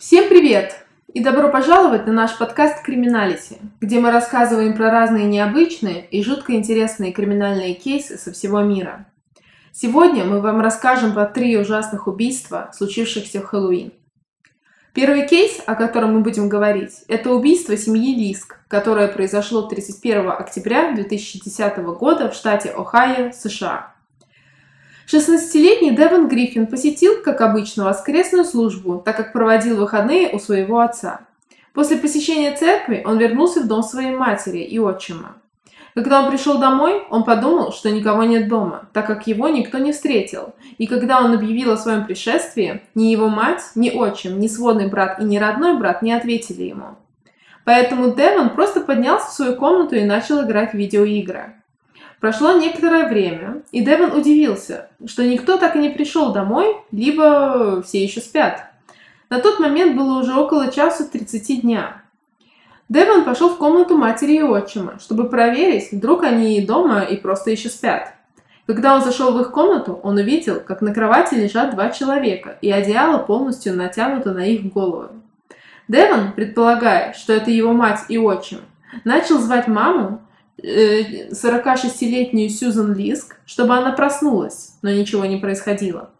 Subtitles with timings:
[0.00, 0.86] Всем привет!
[1.12, 6.54] И добро пожаловать на наш подкаст «Криминалити», где мы рассказываем про разные необычные и жутко
[6.54, 9.04] интересные криминальные кейсы со всего мира.
[9.72, 13.92] Сегодня мы вам расскажем про три ужасных убийства, случившихся в Хэллоуин.
[14.94, 20.94] Первый кейс, о котором мы будем говорить, это убийство семьи Лиск, которое произошло 31 октября
[20.94, 23.92] 2010 года в штате Ohio, США.
[25.12, 31.22] 16-летний Девон Гриффин посетил, как обычно, воскресную службу, так как проводил выходные у своего отца.
[31.72, 35.34] После посещения церкви он вернулся в дом своей матери и отчима.
[35.96, 39.90] Когда он пришел домой, он подумал, что никого нет дома, так как его никто не
[39.90, 40.54] встретил.
[40.78, 45.18] И когда он объявил о своем пришествии, ни его мать, ни отчим, ни сводный брат
[45.18, 46.94] и ни родной брат не ответили ему.
[47.64, 51.59] Поэтому Девон просто поднялся в свою комнату и начал играть в видеоигры.
[52.20, 58.02] Прошло некоторое время, и Девон удивился, что никто так и не пришел домой, либо все
[58.02, 58.66] еще спят.
[59.30, 62.02] На тот момент было уже около часу 30 дня.
[62.90, 67.70] Девон пошел в комнату матери и отчима, чтобы проверить, вдруг они дома и просто еще
[67.70, 68.12] спят.
[68.66, 72.70] Когда он зашел в их комнату, он увидел, как на кровати лежат два человека, и
[72.70, 75.08] одеяло полностью натянуто на их головы.
[75.88, 78.58] Девон, предполагая, что это его мать и отчим,
[79.04, 80.20] начал звать маму,
[80.62, 86.10] 46-летнюю э, Сьюзан Лиск, чтобы она проснулась, но ничего не происходило.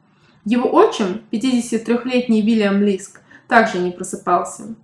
[0.45, 4.75] Его отчим, 53-летний Вильям Лиск, также не просыпался.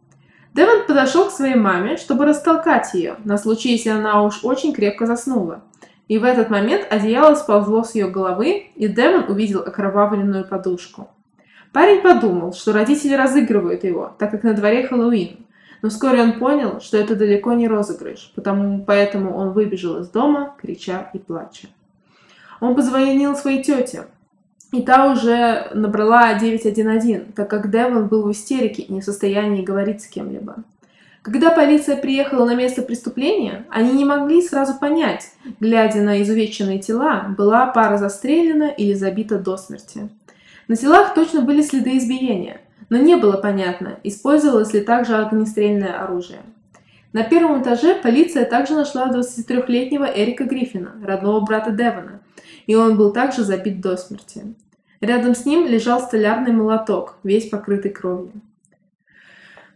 [0.55, 5.07] Девон подошел к своей маме, чтобы растолкать ее, на случай, если она уж очень крепко
[5.07, 5.63] заснула.
[6.09, 11.09] И в этот момент одеяло сползло с ее головы, и Девон увидел окровавленную подушку.
[11.73, 15.46] Парень подумал, что родители разыгрывают его, так как на дворе Хэллоуин.
[15.87, 20.57] Но вскоре он понял, что это далеко не розыгрыш, потому, поэтому он выбежал из дома,
[20.61, 21.69] крича и плача.
[22.61, 24.07] Он позвонил своей тете,
[24.73, 29.63] и та уже набрала 911, так как Девон был в истерике и не в состоянии
[29.63, 30.57] говорить с кем-либо.
[31.23, 37.27] Когда полиция приехала на место преступления, они не могли сразу понять, глядя на изувеченные тела,
[37.39, 40.09] была пара застрелена или забита до смерти.
[40.67, 46.41] На телах точно были следы избиения, но не было понятно, использовалось ли также огнестрельное оружие.
[47.13, 52.21] На первом этаже полиция также нашла 23-летнего Эрика Гриффина, родного брата Девона,
[52.67, 54.55] и он был также забит до смерти.
[55.01, 58.33] Рядом с ним лежал столярный молоток, весь покрытый кровью.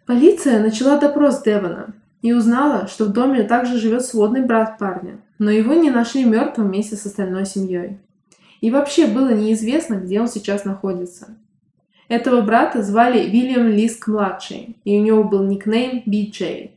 [0.07, 5.51] Полиция начала допрос Девона и узнала, что в доме также живет сводный брат парня, но
[5.51, 7.99] его не нашли мертвым вместе с остальной семьей.
[8.61, 11.37] И вообще было неизвестно, где он сейчас находится.
[12.11, 16.73] Этого брата звали Вильям Лиск-младший, и у него был никнейм Би-Джей.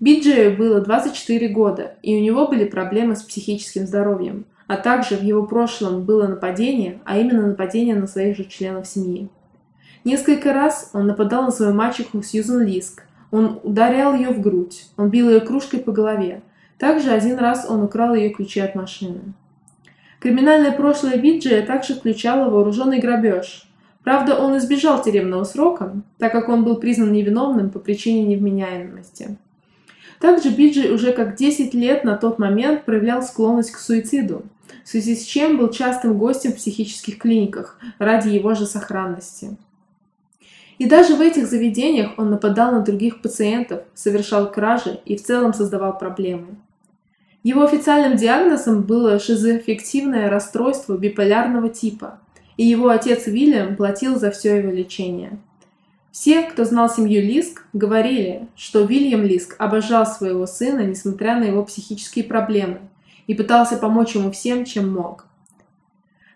[0.00, 5.22] Би-Джею было 24 года, и у него были проблемы с психическим здоровьем, а также в
[5.22, 9.28] его прошлом было нападение, а именно нападение на своих же членов семьи.
[10.04, 15.10] Несколько раз он нападал на свою мачеху Сьюзен Лиск, он ударял ее в грудь, он
[15.10, 16.40] бил ее кружкой по голове.
[16.78, 19.34] Также один раз он украл ее ключи от машины.
[20.18, 23.68] Криминальное прошлое Биджия также включало вооруженный грабеж,
[24.04, 29.36] Правда, он избежал тюремного срока, так как он был признан невиновным по причине невменяемости.
[30.20, 34.42] Также Биджи уже как 10 лет на тот момент проявлял склонность к суициду,
[34.84, 39.56] в связи с чем был частым гостем в психических клиниках ради его же сохранности.
[40.78, 45.54] И даже в этих заведениях он нападал на других пациентов, совершал кражи и в целом
[45.54, 46.56] создавал проблемы.
[47.44, 52.18] Его официальным диагнозом было шизоаффективное расстройство биполярного типа–
[52.62, 55.36] и его отец Вильям платил за все его лечение.
[56.12, 61.64] Все, кто знал семью Лиск, говорили, что Вильям Лиск обожал своего сына, несмотря на его
[61.64, 62.78] психические проблемы,
[63.26, 65.26] и пытался помочь ему всем, чем мог.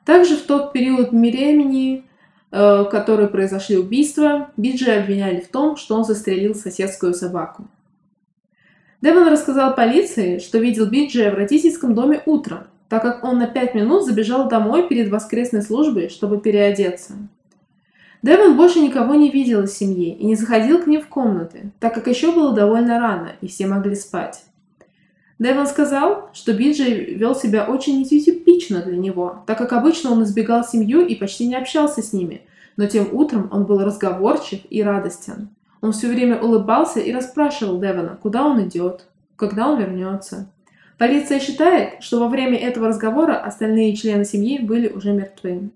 [0.05, 2.05] Также в тот период времени,
[2.51, 7.69] э, в который произошли убийства, Биджи обвиняли в том, что он застрелил соседскую собаку.
[9.01, 13.75] Девон рассказал полиции, что видел Биджия в родительском доме утром, так как он на пять
[13.75, 17.15] минут забежал домой перед воскресной службой, чтобы переодеться.
[18.23, 21.95] Дэвон больше никого не видел из семьи и не заходил к ним в комнаты, так
[21.95, 24.43] как еще было довольно рано, и все могли спать.
[25.39, 30.65] Дэвон сказал, что Биджей вел себя очень нетипично для него, так как обычно он избегал
[30.65, 32.43] семью и почти не общался с ними,
[32.77, 35.51] но тем утром он был разговорчив и радостен.
[35.83, 39.07] Он все время улыбался и расспрашивал Дэвона, куда он идет,
[39.37, 40.49] когда он вернется.
[40.99, 45.71] Полиция считает, что во время этого разговора остальные члены семьи были уже мертвы.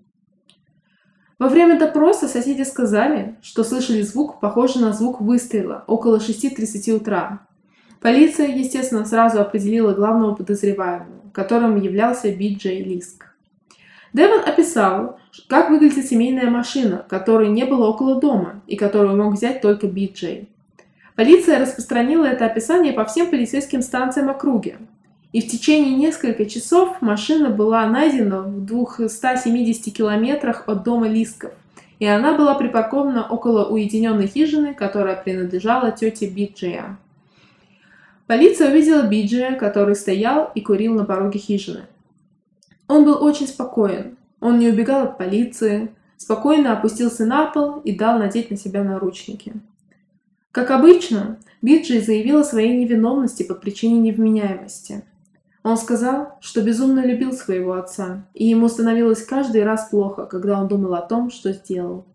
[1.37, 7.47] Во время допроса соседи сказали, что слышали звук, похожий на звук выстрела, около 6.30 утра.
[7.99, 13.31] Полиция, естественно, сразу определила главного подозреваемого, которым являлся Би Джей Лиск.
[14.13, 19.61] Девон описал, как выглядит семейная машина, которой не было около дома и которую мог взять
[19.61, 20.49] только Би-Джей.
[21.15, 24.75] Полиция распространила это описание по всем полицейским станциям округи.
[25.31, 31.53] И в течение нескольких часов машина была найдена в 270 километрах от дома Лисков,
[31.99, 36.97] и она была припаркована около уединенной хижины, которая принадлежала тете Биджея.
[38.27, 41.83] Полиция увидела Биджея, который стоял и курил на пороге хижины.
[42.87, 44.17] Он был очень спокоен.
[44.41, 49.53] Он не убегал от полиции, спокойно опустился на пол и дал надеть на себя наручники.
[50.51, 55.03] Как обычно, Биджи заявил о своей невиновности по причине невменяемости.
[55.63, 60.67] Он сказал, что безумно любил своего отца, и ему становилось каждый раз плохо, когда он
[60.67, 62.05] думал о том, что сделал.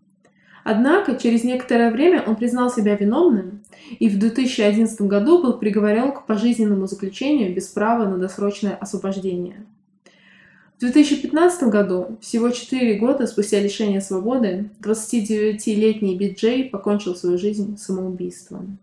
[0.65, 3.61] Однако, через некоторое время он признал себя виновным
[3.99, 9.65] и в 2011 году был приговорен к пожизненному заключению без права на досрочное освобождение.
[10.75, 18.77] В 2015 году, всего 4 года спустя лишения свободы, 29-летний Биджей покончил свою жизнь самоубийством.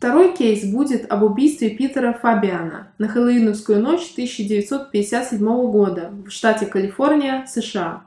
[0.00, 5.38] Второй кейс будет об убийстве Питера Фабиана на Хэллоуиновскую ночь 1957
[5.70, 8.04] года в штате Калифорния, США.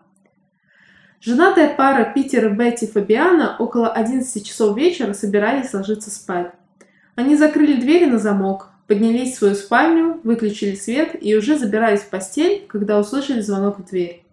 [1.22, 6.52] Женатая пара Питера и Бетти Фабиана около 11 часов вечера собирались ложиться спать.
[7.14, 12.10] Они закрыли двери на замок, поднялись в свою спальню, выключили свет и уже забирались в
[12.10, 14.24] постель, когда услышали звонок в дверь.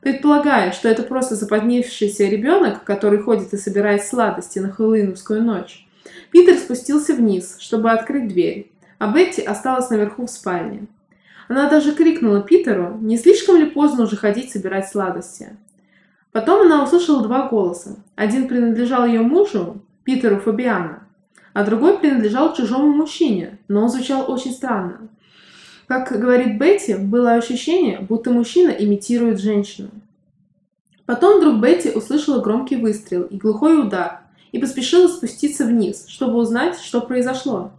[0.00, 5.83] Предполагая, что это просто запозднившийся ребенок, который ходит и собирает сладости на хэллоуиновскую ночь,
[6.30, 10.86] Питер спустился вниз, чтобы открыть дверь, а Бетти осталась наверху в спальне.
[11.48, 15.56] Она даже крикнула Питеру, не слишком ли поздно уже ходить собирать сладости.
[16.32, 17.96] Потом она услышала два голоса.
[18.16, 21.06] Один принадлежал ее мужу, Питеру Фабиано,
[21.52, 25.08] а другой принадлежал чужому мужчине, но он звучал очень странно.
[25.86, 29.90] Как говорит Бетти, было ощущение, будто мужчина имитирует женщину.
[31.06, 34.23] Потом вдруг Бетти услышала громкий выстрел и глухой удар
[34.54, 37.72] и поспешила спуститься вниз, чтобы узнать, что произошло.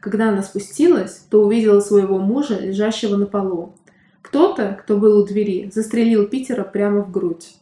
[0.00, 3.74] Когда она спустилась, то увидела своего мужа, лежащего на полу.
[4.20, 7.56] Кто-то, кто был у двери, застрелил Питера прямо в грудь.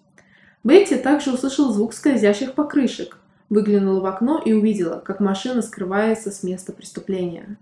[0.64, 3.18] Бетти также услышала звук скользящих покрышек,
[3.50, 7.56] выглянула в окно и увидела, как машина скрывается с места преступления.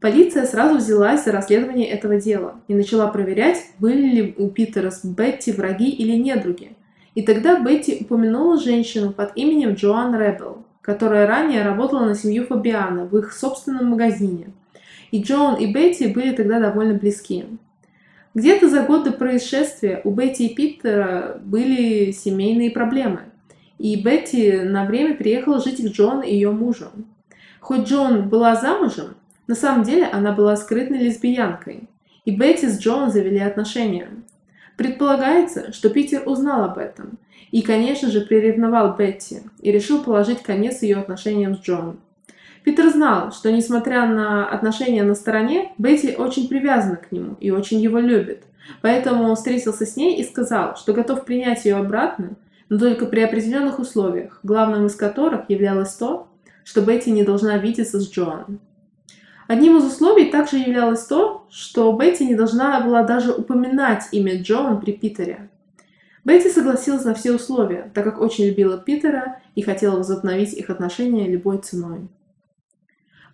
[0.00, 5.04] Полиция сразу взялась за расследование этого дела и начала проверять, были ли у Питера с
[5.04, 6.72] Бетти враги или недруги.
[7.18, 13.06] И тогда Бетти упомянула женщину под именем Джоан Ребел, которая ранее работала на семью Фабиана
[13.06, 14.52] в их собственном магазине.
[15.10, 17.44] И Джоан и Бетти были тогда довольно близки.
[18.34, 23.22] Где-то за год до происшествия у Бетти и Питера были семейные проблемы–
[23.78, 26.86] и Бетти на время приехала жить к Джон и ее мужу.
[27.60, 29.14] Хоть Джон была замужем,
[29.46, 31.88] на самом деле она была скрытной лесбиянкой,
[32.24, 34.08] и Бетти с Джон завели отношения.
[34.78, 37.18] Предполагается, что Питер узнал об этом
[37.50, 41.98] и, конечно же, приревновал Бетти и решил положить конец ее отношениям с Джон.
[42.62, 47.80] Питер знал, что, несмотря на отношения на стороне, Бетти очень привязана к нему и очень
[47.80, 48.44] его любит.
[48.80, 52.36] Поэтому он встретился с ней и сказал, что готов принять ее обратно,
[52.68, 56.28] но только при определенных условиях, главным из которых являлось то,
[56.62, 58.60] что Бетти не должна видеться с Джоан.
[59.48, 64.80] Одним из условий также являлось то, что Бетти не должна была даже упоминать имя Джоан
[64.80, 65.50] при Питере.
[66.24, 71.26] Бетти согласилась на все условия, так как очень любила Питера и хотела возобновить их отношения
[71.26, 72.08] любой ценой.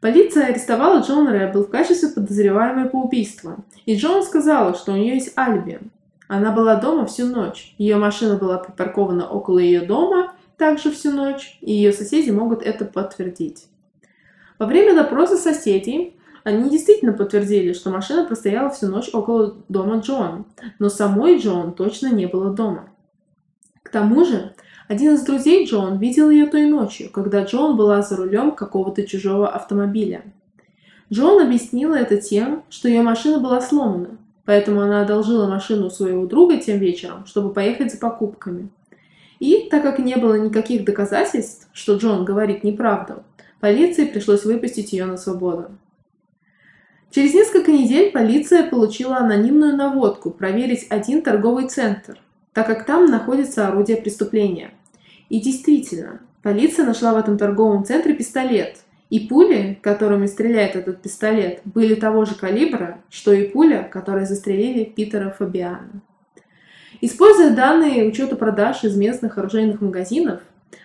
[0.00, 5.14] Полиция арестовала Джон Рэббл в качестве подозреваемой по убийству, и Джон сказала, что у нее
[5.14, 5.80] есть алиби,
[6.28, 7.74] она была дома всю ночь.
[7.76, 12.84] Ее машина была припаркована около ее дома также всю ночь, и ее соседи могут это
[12.84, 13.66] подтвердить.
[14.58, 20.44] Во время допроса соседей они действительно подтвердили, что машина простояла всю ночь около дома Джон,
[20.78, 22.88] но самой Джон точно не было дома.
[23.82, 24.54] К тому же,
[24.88, 29.48] один из друзей Джон видел ее той ночью, когда Джон была за рулем какого-то чужого
[29.48, 30.22] автомобиля.
[31.12, 36.58] Джон объяснила это тем, что ее машина была сломана, Поэтому она одолжила машину своего друга
[36.58, 38.68] тем вечером, чтобы поехать за покупками.
[39.40, 43.22] И, так как не было никаких доказательств, что Джон говорит неправду,
[43.64, 45.70] полиции пришлось выпустить ее на свободу.
[47.10, 52.20] Через несколько недель полиция получила анонимную наводку проверить один торговый центр,
[52.52, 54.72] так как там находится орудие преступления.
[55.30, 61.62] И действительно, полиция нашла в этом торговом центре пистолет, и пули, которыми стреляет этот пистолет,
[61.64, 66.02] были того же калибра, что и пуля, которой застрелили Питера Фабиана.
[67.00, 70.42] Используя данные учета продаж из местных оружейных магазинов,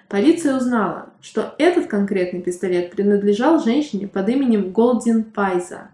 [0.08, 5.89] полиция узнала, что этот конкретный пистолет принадлежал женщине под именем Голдин Пайза.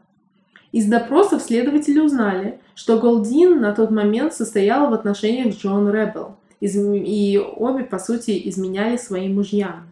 [0.71, 6.35] Из допросов следователи узнали, что Голдин на тот момент состояла в отношениях с Джон Рэббл,
[6.59, 9.91] и обе, по сути, изменяли своим мужьям.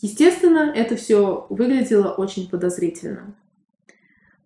[0.00, 3.34] Естественно, это все выглядело очень подозрительно.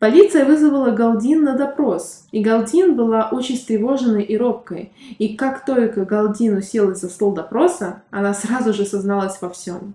[0.00, 6.06] Полиция вызвала Галдин на допрос, и Галдин была очень встревоженной и робкой, и как только
[6.06, 9.94] Галдин уселась за стол допроса, она сразу же созналась во всем.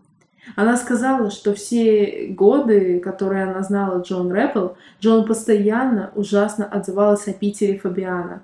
[0.56, 7.34] Она сказала, что все годы, которые она знала Джон Рэппл, Джон постоянно ужасно отзывалась о
[7.34, 8.44] Питере Фабиана,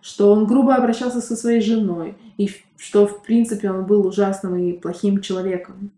[0.00, 4.74] что он грубо обращался со своей женой, и что, в принципе, он был ужасным и
[4.74, 5.90] плохим человеком.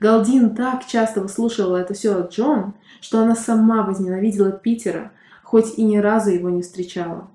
[0.00, 5.84] Галдин так часто выслушивала это все от Джон, что она сама возненавидела Питера, хоть и
[5.84, 7.28] ни разу его не встречала.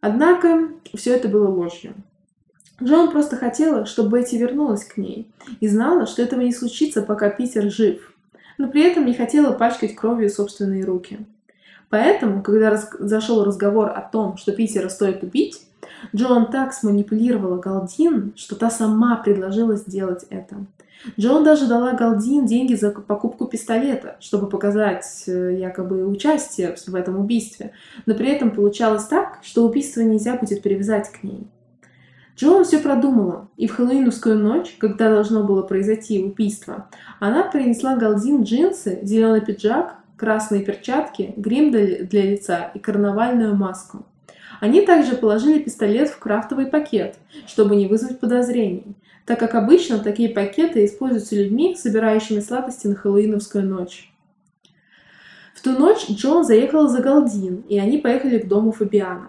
[0.00, 1.94] Однако все это было ложью.
[2.82, 5.30] Джон просто хотела, чтобы Бетти вернулась к ней,
[5.60, 8.14] и знала, что этого не случится, пока Питер жив,
[8.56, 11.26] но при этом не хотела пачкать кровью собственные руки.
[11.90, 12.88] Поэтому, когда раз...
[12.98, 15.60] зашел разговор о том, что Питера стоит убить,
[16.14, 20.56] Джон так сманипулировала Галдин, что та сама предложила сделать это.
[21.18, 27.18] Джон даже дала Галдин деньги за покупку пистолета, чтобы показать э, якобы участие в этом
[27.18, 27.72] убийстве,
[28.06, 31.46] но при этом получалось так, что убийство нельзя будет привязать к ней.
[32.36, 36.88] Джон все продумала, и в хэллоуиновскую ночь, когда должно было произойти убийство,
[37.18, 44.04] она принесла Галдин джинсы, зеленый пиджак, красные перчатки, грим для лица и карнавальную маску.
[44.60, 48.94] Они также положили пистолет в крафтовый пакет, чтобы не вызвать подозрений
[49.30, 54.12] так как обычно такие пакеты используются людьми, собирающими сладости на хэллоуиновскую ночь.
[55.54, 59.28] В ту ночь Джон заехала за Галдин, и они поехали к дому Фабиана.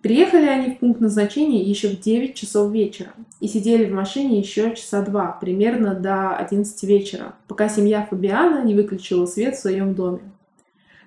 [0.00, 4.74] Приехали они в пункт назначения еще в 9 часов вечера и сидели в машине еще
[4.74, 10.20] часа два, примерно до 11 вечера, пока семья Фабиана не выключила свет в своем доме.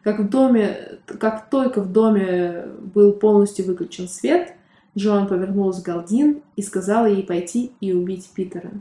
[0.04, 4.54] Как, в доме, как только в доме был полностью выключен свет,
[4.98, 8.72] Джоан повернулась к Галдин и сказала ей пойти и убить Питера.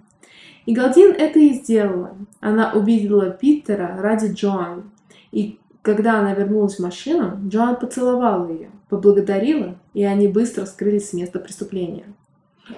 [0.67, 2.17] И Галдин это и сделала.
[2.41, 4.91] Она убила Питера ради Джоан.
[5.33, 11.13] И когда она вернулась в машину, Джоан поцеловала ее, поблагодарила, и они быстро скрылись с
[11.15, 12.05] места преступления.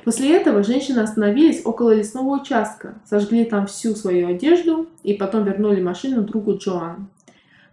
[0.04, 5.80] После этого женщины остановились около лесного участка, сожгли там всю свою одежду и потом вернули
[5.80, 7.08] машину другу Джоан.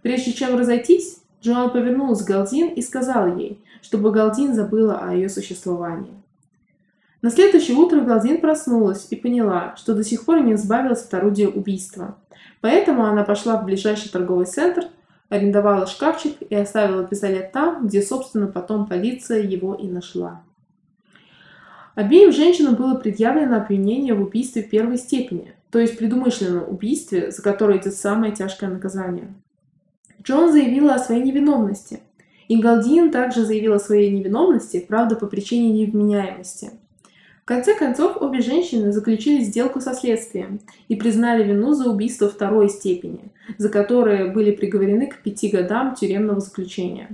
[0.08, 5.28] Прежде чем разойтись, Джоан повернулась к Галдин и сказала ей, чтобы Галдин забыла о ее
[5.28, 6.14] существовании.
[7.20, 11.48] На следующее утро Галдин проснулась и поняла, что до сих пор не избавилась от орудия
[11.48, 12.16] убийства.
[12.62, 14.86] Поэтому она пошла в ближайший торговый центр,
[15.28, 20.40] арендовала шкафчик и оставила пистолет там, где, собственно, потом полиция его и нашла.
[21.96, 27.78] Обеим женщинам было предъявлено обвинение в убийстве первой степени, то есть предумышленном убийстве, за которое
[27.78, 29.34] идет самое тяжкое наказание.
[30.22, 32.00] Джон заявила о своей невиновности,
[32.48, 36.70] и Галдин также заявила о своей невиновности, правда, по причине невменяемости.
[37.42, 42.68] В конце концов, обе женщины заключили сделку со следствием и признали вину за убийство второй
[42.68, 47.08] степени, за которое были приговорены к пяти годам тюремного заключения.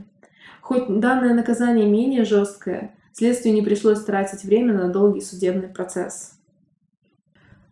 [0.61, 6.33] Хоть данное наказание менее жесткое, следствию не пришлось тратить время на долгий судебный процесс.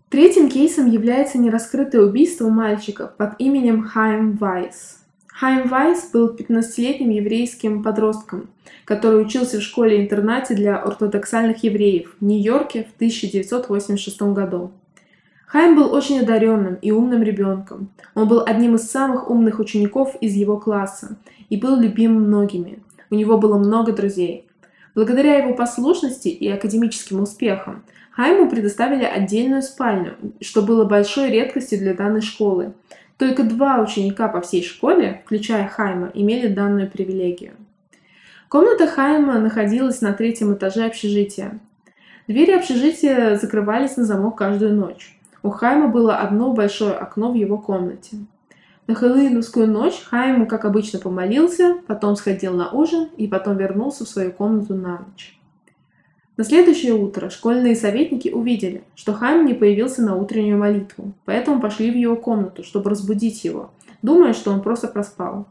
[0.08, 4.98] Третьим кейсом является нераскрытое убийство мальчика под именем Хайм Вайс–
[5.32, 8.50] Хайм Вайс был 15-летним еврейским подростком,
[8.84, 14.72] который учился в школе-интернате для ортодоксальных евреев в Нью-Йорке в 1986 году.
[15.46, 17.90] Хайм был очень одаренным и умным ребенком.
[18.14, 21.16] Он был одним из самых умных учеников из его класса
[21.48, 22.78] и был любим многими.
[23.10, 24.46] У него было много друзей.
[24.94, 31.94] Благодаря его послушности и академическим успехам Хайму предоставили отдельную спальню, что было большой редкостью для
[31.94, 32.74] данной школы.
[33.22, 37.52] Только два ученика по всей школе, включая Хайма, имели данную привилегию.
[38.48, 41.60] Комната Хайма находилась на третьем этаже общежития.
[42.26, 45.16] Двери общежития закрывались на замок каждую ночь.
[45.44, 48.16] У Хайма было одно большое окно в его комнате.
[48.88, 54.08] На хэллоуиновскую ночь Хайм, как обычно, помолился, потом сходил на ужин и потом вернулся в
[54.08, 55.38] свою комнату на ночь.
[56.42, 61.88] На следующее утро школьные советники увидели, что Хайм не появился на утреннюю молитву, поэтому пошли
[61.88, 63.70] в его комнату, чтобы разбудить его,
[64.02, 65.46] думая, что он просто проспал.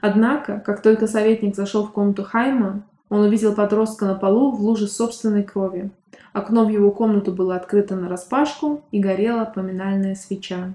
[0.00, 4.88] Однако, как только советник зашел в комнату Хайма, он увидел подростка на полу в луже
[4.88, 5.92] собственной крови.
[6.32, 10.74] Окно в его комнату было открыто на распашку и горела поминальная свеча.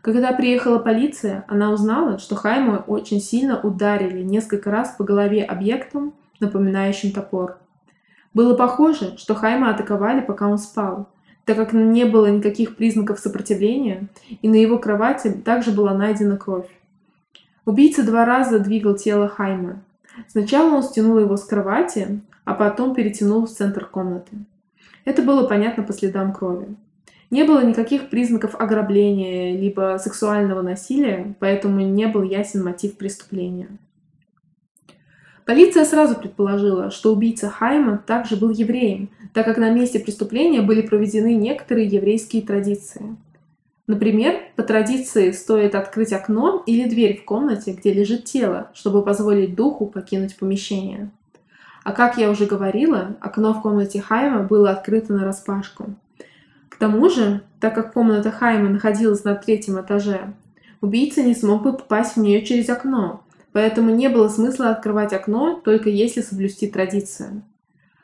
[0.00, 6.14] Когда приехала полиция, она узнала, что Хайма очень сильно ударили несколько раз по голове объектом,
[6.40, 7.58] напоминающим топор.
[8.34, 11.08] Было похоже, что Хайма атаковали, пока он спал,
[11.44, 14.08] так как не было никаких признаков сопротивления,
[14.40, 16.68] и на его кровати также была найдена кровь.
[17.64, 19.82] Убийца два раза двигал тело Хайма.
[20.28, 24.32] Сначала он стянул его с кровати, а потом перетянул в центр комнаты.
[25.04, 26.76] Это было понятно по следам крови.
[27.30, 33.68] Не было никаких признаков ограбления либо сексуального насилия, поэтому не был ясен мотив преступления.
[35.44, 40.82] Полиция сразу предположила, что убийца Хайма также был евреем, так как на месте преступления были
[40.82, 43.16] проведены некоторые еврейские традиции.
[43.88, 49.56] Например, по традиции стоит открыть окно или дверь в комнате, где лежит тело, чтобы позволить
[49.56, 51.10] духу покинуть помещение.
[51.82, 55.94] А как я уже говорила, окно в комнате Хайма было открыто на распашку.
[56.68, 60.32] К тому же, так как комната Хайма находилась на третьем этаже,
[60.80, 63.21] убийца не смог бы попасть в нее через окно,
[63.52, 67.42] поэтому не было смысла открывать окно, только если соблюсти традицию.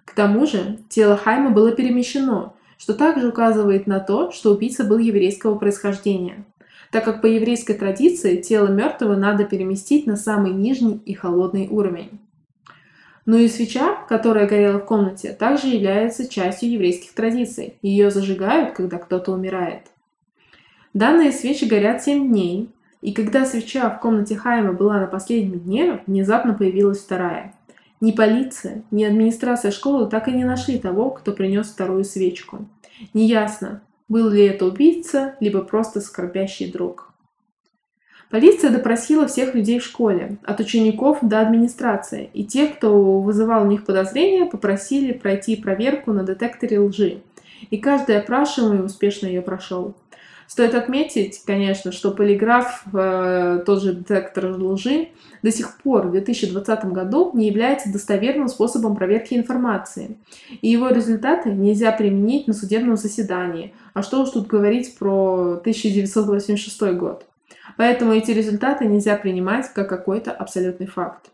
[0.05, 4.99] К тому же, тело Хайма было перемещено, что также указывает на то, что убийца был
[4.99, 6.45] еврейского происхождения,
[6.91, 12.21] так как по еврейской традиции тело мертвого надо переместить на самый нижний и холодный уровень.
[13.27, 17.75] Ну и свеча, которая горела в комнате, также является частью еврейских традиций.
[17.83, 19.83] Ее зажигают, когда кто-то умирает.
[20.95, 26.03] Данные свечи горят 7 дней, и когда свеча в комнате Хайма была на последнем дне,
[26.07, 27.55] внезапно появилась вторая.
[28.01, 32.67] Ни полиция, ни администрация школы так и не нашли того, кто принес вторую свечку.
[33.15, 37.13] Неясно, был ли это убийца, либо просто скорбящий друг.
[38.31, 43.67] Полиция допросила всех людей в школе, от учеников до администрации, и те, кто вызывал у
[43.67, 47.23] них подозрения, попросили пройти проверку на детекторе лжи.
[47.71, 49.95] И каждый опрашиваемый успешно ее прошел.
[50.49, 55.11] Стоит отметить, конечно, что полиграф, э, тот же детектор лжи,
[55.43, 60.17] до сих пор в 2020 году не является достоверным способом проверки информации,
[60.63, 66.81] и его результаты нельзя применить на судебном заседании, а что уж тут говорить про 1986
[66.95, 67.27] год.
[67.77, 71.31] Поэтому эти результаты нельзя принимать как какой-то абсолютный факт.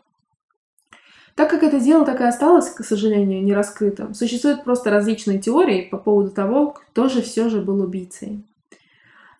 [1.35, 5.87] Так как это дело так и осталось, к сожалению, не раскрытым, существуют просто различные теории
[5.89, 8.43] по поводу того, кто же все же был убийцей.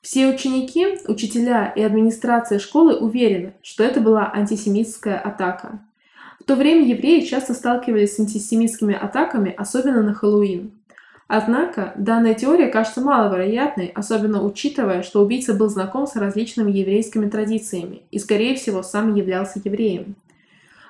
[0.06, 5.80] Все ученики, учителя и администрация школы уверены, что это была антисемитская атака.
[6.40, 10.70] В то время евреи часто сталкивались с антисемитскими атаками, особенно на Хэллоуин.
[11.28, 18.04] Однако, данная теория кажется маловероятной, особенно учитывая, что убийца был знаком с различными еврейскими традициями
[18.12, 20.14] и, скорее всего, сам являлся евреем.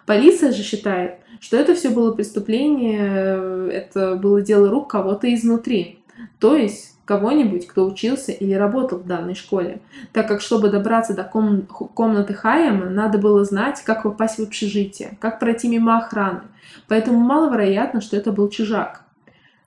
[0.05, 5.99] Полиция же считает, что это все было преступление, это было дело рук кого-то изнутри,
[6.37, 9.79] то есть кого-нибудь, кто учился или работал в данной школе,
[10.11, 15.17] так как чтобы добраться до ком- комнаты Хайема, надо было знать, как попасть в общежитие,
[15.21, 16.41] как пройти мимо охраны,
[16.87, 19.03] поэтому маловероятно, что это был чужак.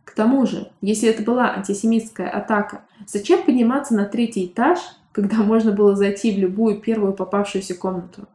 [0.05, 4.79] К тому же, если это была антисемитская атака, зачем подниматься на третий этаж,
[5.13, 8.27] когда можно было зайти в любую первую попавшуюся комнату?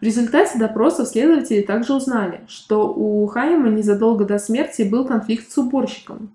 [0.00, 5.56] В результате допросов следователи также узнали, что у Хайема незадолго до смерти был конфликт с
[5.56, 6.30] уборщиком,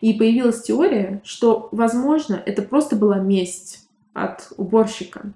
[0.00, 5.32] и появилась теория, что, возможно, это просто была месть от уборщика.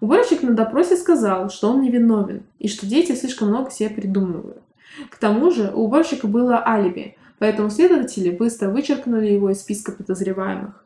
[0.00, 4.62] Уборщик на допросе сказал, что он невиновен и что дети слишком много себе придумывают.
[5.10, 10.82] К тому же у уборщика было алиби, поэтому следователи быстро вычеркнули его из списка подозреваемых.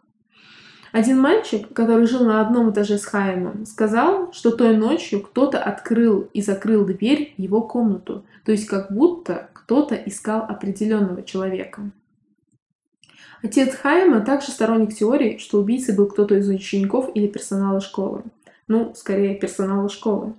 [0.92, 6.28] Один мальчик, который жил на одном этаже с Хаемом, сказал, что той ночью кто-то открыл
[6.32, 11.90] и закрыл дверь в его комнату, то есть как будто кто-то искал определенного человека.
[13.46, 18.24] Отец Хайма также сторонник теории, что убийцей был кто-то из учеников или персонала школы.
[18.66, 20.34] Ну, скорее, персонала школы.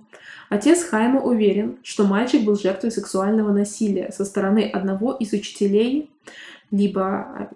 [0.50, 6.10] Отец Хайма уверен, что мальчик был жертвой сексуального насилия со стороны одного из учителей,
[6.70, 7.50] либо а,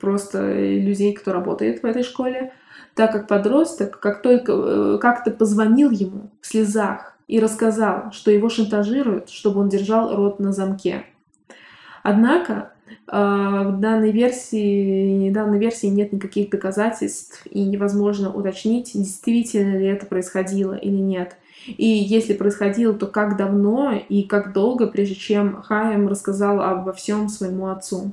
[0.00, 2.54] просто людей, кто работает в этой школе,
[2.94, 8.48] так как подросток как только э, как-то позвонил ему в слезах и рассказал, что его
[8.48, 11.04] шантажируют, чтобы он держал рот на замке.
[12.02, 12.72] Однако
[13.06, 20.06] в данной версии, в данной версии нет никаких доказательств и невозможно уточнить, действительно ли это
[20.06, 21.36] происходило или нет.
[21.66, 27.28] И если происходило, то как давно и как долго, прежде чем Хайем рассказал обо всем
[27.28, 28.12] своему отцу.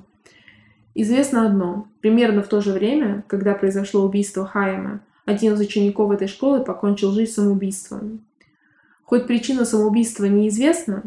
[0.95, 1.87] Известно одно.
[2.01, 7.11] Примерно в то же время, когда произошло убийство Хайема, один из учеников этой школы покончил
[7.11, 8.21] жизнь самоубийством.
[9.03, 11.03] Хоть причина самоубийства неизвестна,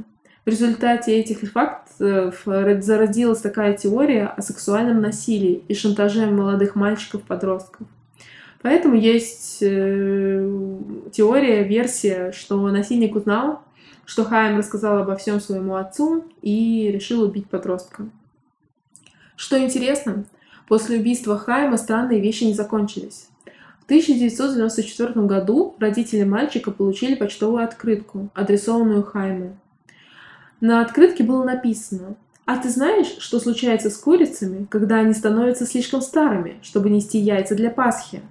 [0.47, 7.89] в результате этих фактов зародилась такая теория о сексуальном насилии и шантаже молодых мальчиков-подростков.
[8.63, 10.49] Поэтому есть э,
[11.13, 13.63] теория, версия, что насильник узнал,
[14.05, 18.09] что Хайм рассказал обо всем своему отцу и решил убить подростка.
[19.35, 20.27] Что интересно,
[20.69, 23.29] после убийства Хайма странные вещи не закончились.
[23.81, 29.57] В 1994 году родители мальчика получили почтовую открытку, адресованную Хайму.
[30.61, 32.17] На открытке было написано
[32.47, 37.55] «А ты знаешь, что случается с курицами, когда они становятся слишком старыми, чтобы нести яйца
[37.55, 38.23] для Пасхи?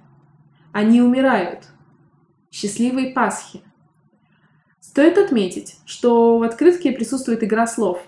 [0.72, 1.68] Они умирают.
[2.50, 3.62] Счастливой Пасхи!»
[4.80, 8.02] Стоит отметить, что в открытке присутствует игра слов.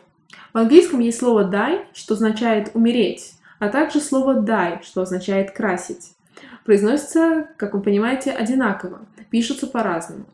[0.52, 6.14] В английском есть слово die, что означает умереть, а также слово die, что означает красить.
[6.64, 9.00] Произносится, как вы понимаете, одинаково,
[9.30, 10.24] пишутся по-разному.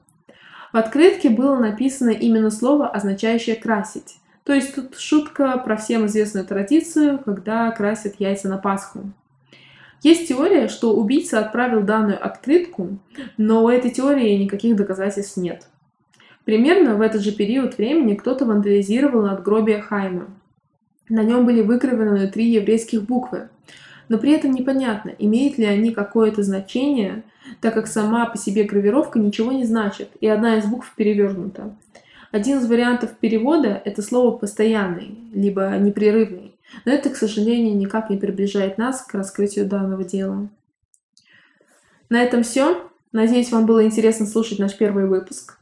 [0.75, 4.17] В открытке было написано именно слово, означающее красить.
[4.43, 9.13] То есть тут шутка про всем известную традицию, когда красят яйца на Пасху.
[10.03, 12.99] Есть теория, что убийца отправил данную открытку,
[13.37, 15.69] но у этой теории никаких доказательств нет.
[16.45, 20.27] Примерно в этот же период времени кто-то вандализировал надгробие Хайма.
[21.09, 23.49] На нем были выкривлены три еврейских буквы,
[24.09, 27.23] но при этом непонятно, имеют ли они какое-то значение,
[27.61, 31.75] так как сама по себе гравировка ничего не значит, и одна из букв перевернута.
[32.33, 38.17] Один из вариантов перевода– это слово «постоянный», либо «непрерывный», но это, к сожалению, никак не
[38.17, 40.49] приближает нас к раскрытию данного дела.
[42.09, 42.91] На этом все.
[43.13, 45.59] Надеюсь, вам было интересно слушать наш первый выпуск.